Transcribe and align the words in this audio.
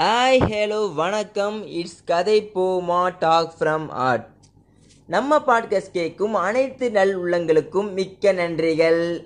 Hi 0.00 0.38
hello 0.50 0.94
வணக்கம். 0.94 1.66
It's 1.66 2.04
Kathai 2.04 2.50
Poma 2.54 3.18
talk 3.18 3.52
from 3.58 3.88
art 3.90 4.26
நம்ம 5.06 5.38
podcast 5.38 5.92
கேட்கும் 5.92 6.34
அனைத்து 6.34 6.90
நல் 6.90 7.12
உள்ளங்களுக்கும் 7.18 7.92
மிக்க 7.92 8.32
நன்றிகள். 8.32 9.20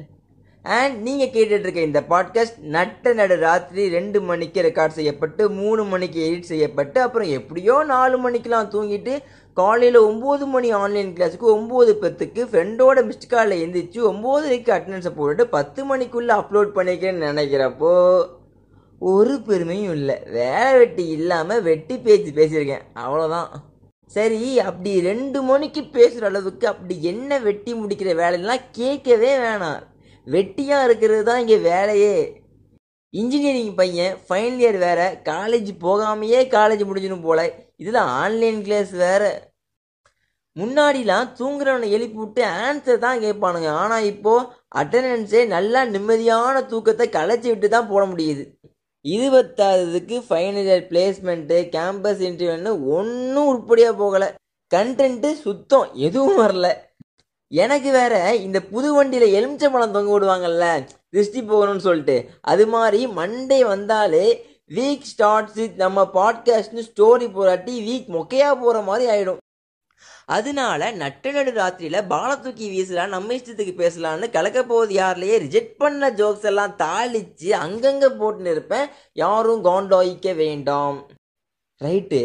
அண்ட் 0.62 1.02
நீங்கள் 1.02 1.28
கேட்டுட்ருக்க 1.28 1.76
இந்த 1.76 2.00
பாட்காஸ்ட் 2.08 2.58
நட்ட 2.58 3.14
நடு 3.14 3.36
ராத்திரி 3.36 3.88
ரெண்டு 3.88 4.20
மணிக்கு 4.20 4.62
ரெக்கார்ட் 4.62 4.88
செய்யப்பட்டு 4.88 5.50
மூணு 5.50 5.84
மணிக்கு 5.84 6.20
எடிட் 6.30 6.50
செய்யப்பட்டு 6.52 7.00
அப்புறம் 7.00 7.28
எப்படியோ 7.28 7.84
நாலு 7.84 8.30
மணிக்கெலாம் 8.30 8.72
தூங்கிட்டு 8.74 9.18
காலையில் 9.54 9.98
ஒம்பது 9.98 10.46
மணி 10.46 10.72
ஆன்லைன் 10.72 11.16
கிளாஸுக்கு 11.16 11.48
ஒம்பது 11.58 11.94
பத்துக்கு 12.02 12.44
ஃப்ரெண்டோட 12.44 13.04
மிஸ்ட் 13.04 13.26
காலில் 13.26 13.60
எழுந்திரிச்சு 13.64 14.02
ஒம்பது 14.12 14.42
வரைக்கும் 14.42 14.76
அட்டண்டன்ஸை 14.76 15.12
போட்டுட்டு 15.18 15.42
பத்து 15.42 15.96
மணிக்குள்ளே 15.96 16.34
அப்லோட் 16.42 16.76
பண்ணிக்கிறேன்னு 16.76 17.30
நினைக்கிறப்போ 17.32 17.92
ஒரு 19.10 19.34
பெருமையும் 19.46 19.94
இல்லை. 19.98 20.16
வேலை 20.38 20.72
வெட்டி 20.80 21.04
இல்லாமல் 21.16 21.64
வெட்டி 21.68 21.94
பேச்சு 22.04 22.30
பேசியிருக்கேன். 22.38 22.84
அவ்வளோதான் 23.04 23.50
சரி 24.16 24.40
அப்படி 24.68 24.90
ரெண்டு 25.08 25.38
மணிக்கு 25.48 25.82
பேசுகிற 25.96 26.26
அளவுக்கு 26.30 26.66
அப்படி 26.72 26.94
என்ன 27.12 27.38
வெட்டி 27.46 27.72
முடிக்கிற 27.80 28.10
வேலையெல்லாம் 28.20 28.66
கேட்கவே 28.78 29.30
வேணாம். 29.44 29.80
வெட்டியாக 30.26 30.86
இருக்கிறது 30.88 31.22
தான் 31.28 31.40
இங்கே 31.42 31.58
வேலையே. 31.70 32.16
இன்ஜினியரிங் 33.14 33.74
பையன் 33.80 34.14
ஃபைனல் 34.26 34.60
இயர் 34.62 34.78
வேறு 34.84 35.08
காலேஜ் 35.30 35.70
போகாமையே 35.84 36.40
காலேஜ் 36.56 36.84
முடிஞ்சிடும் 36.88 37.26
போல. 37.26 37.40
இதில் 37.82 38.00
ஆன்லைன் 38.22 38.60
கிளாஸ் 38.66 38.92
வேற. 39.04 39.22
முன்னாடிலாம் 40.56 41.30
தூங்குறவனை 41.38 41.86
எழுப்பி 41.96 42.18
விட்டு 42.22 42.42
ஆன்சர் 42.66 43.04
தான் 43.04 43.22
கேட்பானுங்க. 43.24 43.70
ஆனால் 43.82 44.08
இப்போது 44.12 44.48
அட்டண்டன்ஸே 44.80 45.40
நல்லா 45.54 45.80
நிம்மதியான 45.94 46.62
தூக்கத்தை 46.72 47.06
களைச்சி 47.18 47.48
விட்டு 47.52 47.68
தான் 47.76 47.90
போட 47.92 48.04
முடியுது. 48.12 48.44
இருபத்தாவதுக்கு 49.08 50.16
ஃபைனல் 50.28 50.62
இயர் 50.68 50.86
பிளேஸ்மெண்ட்டு 50.90 51.56
கேம்பஸ் 51.76 52.22
இன்டர்வியூன்னு 52.26 52.86
ஒன்றும் 52.86 53.46
உருப்படியாக 53.46 53.98
போகலை. 54.04 54.28
கண்டென்ட்டு 54.74 55.32
சுத்தம் 55.32 55.88
எதுவும் 55.94 56.38
வரல. 56.38 56.72
எனக்கு 57.48 57.90
வேற 57.92 58.34
இந்த 58.34 58.60
புது 58.60 58.94
வண்டியில் 58.94 59.34
எலுமிச்சம்பழம் 59.34 59.90
தொங்க 59.90 60.20
விடுவாங்கல்ல 60.20 60.88
திருஷ்டி 61.08 61.40
போகணும்னு 61.40 61.84
சொல்லிட்டு. 61.86 62.30
அது 62.40 62.66
மாதிரி 62.66 63.06
மண்டே 63.06 63.66
வந்தாலே 63.66 64.46
வீக் 64.74 65.00
ஸ்டார்ட்ஸ் 65.00 65.74
நம்ம 65.76 66.08
பாட்காஸ்ட்னு 66.14 66.82
ஸ்டோரி 66.90 67.32
போராட்டி 67.32 67.74
வீக் 67.88 68.12
மொக்கையாக 68.12 68.60
போகிற 68.60 68.80
மாதிரி 68.80 69.10
ஆகிடும் 69.10 69.42
அதனால 70.26 70.92
நட்டநடு 70.92 71.50
ராத்திரியில் 71.50 72.02
ராத்திரியில 72.02 72.08
பால 72.08 72.36
தூக்கி 72.36 72.66
வீசலாம் 72.70 73.08
நம்ம 73.08 73.32
இஷ்டத்துக்கு 73.32 73.74
பேசலாம்னு 73.82 74.30
கலக்க 74.30 74.62
போகுது 74.62 74.94
யார்லயே. 74.94 75.42
ரிஜெக்ட் 75.42 75.76
பண்ண 75.76 76.10
ஜோக்ஸ் 76.10 76.44
எல்லாம் 76.44 76.76
தாளிச்சு 76.78 77.56
அங்கங்க 77.64 78.06
போட்டுன்னு 78.20 78.50
இருப்பேன். 78.50 78.88
யாரும் 79.12 79.64
காண்டாயிக்க 79.64 80.34
வேண்டாம். 80.34 81.10
ரைட்டு. 81.84 82.22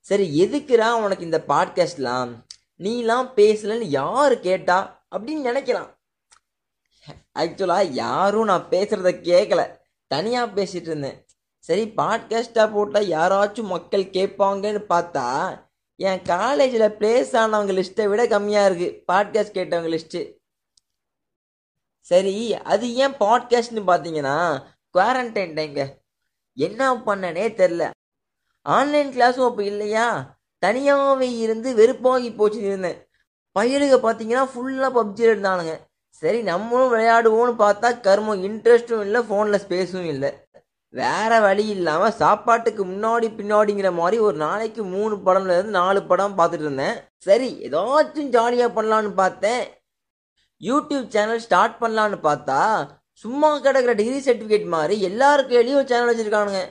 சரி 0.00 0.42
எதுக்குறா 0.44 0.90
உனக்கு 0.90 1.24
இந்த 1.24 1.44
பாட்காஸ்ட்லாம் 1.48 2.30
நீலாம் 2.78 3.30
பேசலன்னு 3.36 3.82
யார் 3.82 4.40
கேட்டா? 4.40 5.06
அப்படின்னு 5.10 5.46
நினைக்கலாம். 5.48 6.00
ஆக்சுவலாக 7.38 7.88
யாரும் 7.90 8.44
நான் 8.44 8.66
பேசுகிறத 8.70 9.12
கேட்கல 9.30 9.76
தனியாக 10.06 10.62
பேசிட்டு 10.62 10.90
இருந்தேன். 10.90 11.26
சரி 11.58 11.92
பாட்காஸ்ட்டாக 11.96 12.72
போட்டால் 12.72 13.06
யாராச்சும் 13.06 13.62
மக்கள் 13.62 14.04
கேட்பாங்கன்னு 14.04 14.84
பார்த்தா 14.88 15.60
என் 16.04 16.22
காலேஜில் 16.22 16.94
பிளேஸ் 16.98 17.32
ஆனவங்க 17.40 17.72
லிஸ்ட்டை 17.78 18.08
விட 18.08 18.26
கம்மியாக 18.26 18.68
இருக்குது 18.68 19.02
பாட்காஸ்ட் 19.12 19.56
கேட்டவங்க 19.56 19.90
லிஸ்ட்டு 19.94 20.34
சரி 22.00 22.54
அது 22.54 22.94
ஏன் 22.94 23.12
பாட்காஸ்ட்னு 23.12 23.82
பார்த்தீங்கன்னா 23.86 24.62
குவாரண்டைன் 24.94 25.52
டைங்க. 25.58 25.88
என்ன 26.54 26.94
பண்ணனே 26.94 27.44
தெரில 27.60 27.90
ஆன்லைன் 28.62 29.10
கிளாஸும் 29.10 29.46
அப்போ 29.46 29.64
இல்லையா? 29.64 30.38
தனியாகவே 30.66 31.38
இருந்து 31.38 31.76
வெறுப்பாகி 31.76 32.30
போச்சுன்னு 32.32 32.70
இருந்தேன். 32.70 33.06
பையனுங்க 33.58 33.98
பார்த்தீங்கன்னா 33.98 34.44
ஃபுல்லாக 34.52 34.96
பப்ஜியில் 34.98 35.32
இருந்தானுங்க. 35.34 35.74
சரி 36.08 36.42
நம்மளும் 36.42 36.92
விளையாடுவோம்னு 36.92 37.62
பார்த்தா 37.62 37.88
கர்மம் 38.08 38.44
இன்ட்ரெஸ்ட்டும் 38.48 39.00
இல்லை 39.00 39.20
ஃபோனில் 39.20 39.62
ஸ்பேஸும் 39.68 40.06
இல்லை. 40.06 40.41
வேற 40.92 41.40
வழி 41.40 41.66
இல்லாமல் 41.66 42.12
சாப்பாட்டுக்கு 42.12 42.82
முன்னாடி 42.86 43.28
பின்னாடிங்கிற 43.36 43.92
மாதிரி 43.92 44.18
ஒரு 44.18 44.36
நாளைக்கு 44.36 44.84
மூணு 44.84 45.14
படம்ல 45.16 45.54
இருந்து 45.56 45.76
நாலு 45.78 46.02
படம் 46.02 46.38
பார்த்துட்டு 46.38 46.66
இருந்தேன். 46.66 46.98
சரி 47.16 47.48
ஏதாச்சும் 47.68 48.32
ஜாலியாக 48.36 48.82
பண்ணலான்னு 48.82 49.12
பார்த்தேன். 49.14 49.62
யூடியூப் 50.60 51.08
சேனல் 51.08 51.40
ஸ்டார்ட் 51.40 51.78
பண்ணலான்னு 51.80 52.18
பார்த்தா 52.22 52.60
சும்மா 53.12 53.58
கிடக்கிற 53.58 53.92
டிகிரி 53.92 54.20
சர்டிஃபிகேட் 54.26 54.66
மாதிரி 54.66 55.00
எல்லாருக்கும் 55.00 55.56
கையிலையும் 55.56 55.80
ஒரு 55.80 55.86
சேனல் 55.86 56.10
வச்சுருக்கானுங்க. 56.10 56.62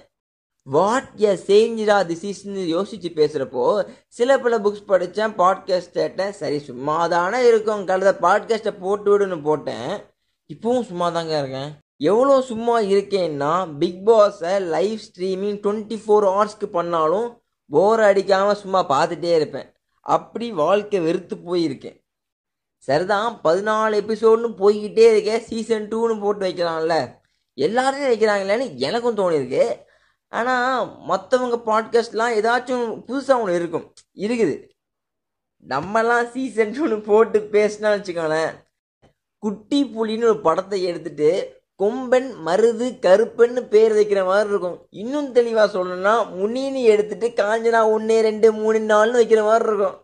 வாட் 0.63 1.11
எ 1.15 1.33
சேஞ்சா 1.47 1.97
திசிஸ்ன்னு 2.09 2.63
யோசிச்சு 2.75 3.09
பேசுகிறப்போ 3.19 3.65
சில 4.07 4.39
பல 4.39 4.59
புக்ஸ் 4.59 4.89
படித்தேன் 4.91 5.37
பாட்காஸ்ட் 5.37 5.97
கேட்டேன். 5.99 6.31
சரி 6.31 6.59
சும்மா 6.59 7.07
தானே 7.07 7.47
இருக்கும் 7.47 7.87
கழுத 7.87 8.11
பாட்காஸ்ட்டை 8.25 8.79
போட்டு 8.79 9.09
விடுன்னு 9.11 9.41
போட்டேன். 9.41 9.89
இப்போவும் 10.53 10.89
சும்மா 10.91 11.09
தாங்க 11.09 11.39
இருக்கேன். 11.39 11.71
எவ்வளோ 12.09 12.41
சும்மா 12.41 12.79
இருக்கேன்னா 12.79 13.77
பிக் 13.77 14.05
பாஸை 14.05 14.59
லைவ் 14.59 15.01
ஸ்ட்ரீமிங் 15.07 15.57
டுவெண்ட்டி 15.63 15.97
ஃபோர் 16.03 16.25
ஹவர்ஸ்க்கு 16.29 16.65
பண்ணாலும் 16.65 17.27
போர் 17.69 17.99
அடிக்காமல் 17.99 18.59
சும்மா 18.61 18.79
பார்த்துட்டே 18.89 19.31
இருப்பேன். 19.35 19.67
அப்படி 20.05 20.51
வாழ்க்கை 20.51 20.99
வெறுத்து 20.99 21.35
போயிருக்கேன். 21.35 21.97
சரிதான் 22.87 23.39
பதினாலு 23.43 23.99
எபிசோடுன்னு 24.01 24.49
போய்கிட்டே 24.61 25.05
இருக்கேன் 25.11 25.45
சீசன் 25.49 25.87
டூன்னு 25.91 26.15
போட்டு 26.21 26.43
வைக்கலாம்ல. 26.45 26.95
எல்லாரும் 27.53 28.09
வைக்கிறாங்களேன்னு 28.09 28.67
எனக்கும் 28.87 29.17
தோணியிருக்கு. 29.17 29.63
ஆனால் 30.27 30.89
மற்றவங்க 31.09 31.57
பாட்காஸ்ட்லாம் 31.69 32.35
ஏதாச்சும் 32.39 32.85
புதுசாக 33.07 33.41
ஒன்று 33.43 33.59
இருக்கும். 33.61 33.87
இருக்குது. 34.25 34.55
நம்மலாம் 35.67 36.27
சீசன் 36.31 36.75
டூன்னு 36.75 37.03
போட்டு 37.03 37.39
பேசினா 37.55 37.89
வச்சுக்கோங்களேன் 37.95 38.53
குட்டி 39.43 39.79
புலின்னு 39.95 40.29
ஒரு 40.31 40.39
படத்தை 40.41 40.77
எடுத்துட்டு 40.83 41.31
கொம்பன் 41.81 42.29
மருது 42.47 42.87
கருப்பன்னு 43.05 43.61
பேர் 43.73 43.93
வைக்கிற 43.97 44.21
மாதிரி 44.29 44.49
இருக்கும். 44.53 44.77
இன்னும் 45.01 45.29
தெளிவாக 45.37 45.67
சொல்லணும்னா 45.75 46.15
முனின்னு 46.39 46.81
எடுத்துட்டு 46.93 47.27
காஞ்சனா 47.41 47.81
ஒன்று 47.95 48.17
ரெண்டு 48.27 48.49
மூணு 48.59 48.79
நாலுன்னு 48.91 49.21
வைக்கிற 49.21 49.43
மாதிரி 49.49 49.67
இருக்கும். 49.69 49.97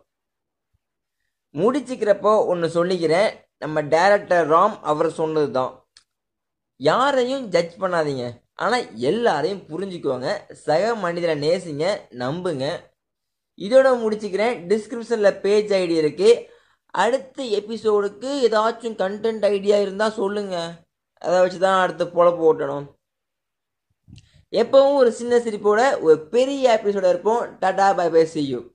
முடிச்சுக்கிறப்போ 1.60 2.32
ஒன்று 2.52 2.68
சொல்லிக்கிறேன். 2.78 3.30
நம்ம 3.64 3.82
டைரக்டர் 3.94 4.50
ராம் 4.54 4.76
அவர் 4.90 5.10
சொன்னது 5.20 5.50
தான் 5.58 5.72
யாரையும் 6.88 7.46
ஜட்ஜ் 7.54 7.74
பண்ணாதீங்க. 7.82 8.26
ஆனால் 8.64 8.84
எல்லாரையும் 9.10 9.64
புரிஞ்சுக்கோங்க. 9.70 10.28
சக 10.64 10.82
மனிதரை 11.04 11.34
நேசிங்க 11.46 11.86
நம்புங்க. 12.22 12.66
இதோட 13.66 13.88
முடிச்சுக்கிறேன். 14.02 14.54
டிஸ்கிரிப்ஷனில் 14.72 15.40
பேஜ் 15.44 15.72
ஐடி 15.80 15.96
இருக்குது 16.02 16.42
அடுத்த 17.04 17.38
எபிசோடுக்கு 17.58 18.28
ஏதாச்சும் 18.46 18.98
கண்டென்ட் 19.02 19.44
ஐடியா 19.54 19.78
இருந்தால் 19.86 20.18
சொல்லுங்கள் 20.20 20.70
அதை 21.18 21.40
வச்சு 21.40 21.58
தான் 21.58 21.80
அடுத்து 21.80 22.04
பொழப்பு 22.04 22.42
ஓட்டணும் 22.50 22.86
எப்பவும் 24.52 24.94
ஒரு 24.94 25.12
சின்ன 25.12 25.36
சிரிப்போட 25.36 25.80
ஒரு 26.00 26.20
பெரிய 26.34 26.80
எபிசோட 26.82 27.06
இருப்போம். 27.08 27.58
டாடா 27.58 27.92
பை 27.92 28.10
பை 28.10 28.24
செய்யும் 28.26 28.66